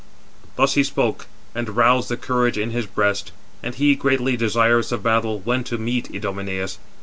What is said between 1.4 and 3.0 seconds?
and roused the courage in his